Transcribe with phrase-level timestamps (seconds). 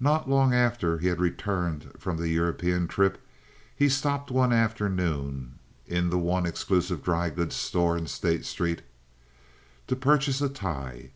[0.00, 3.18] Not long after he had returned from the European trip
[3.76, 8.80] he stopped one afternoon in the one exclusive drygoods store in State Street
[9.88, 11.10] to purchase a tie.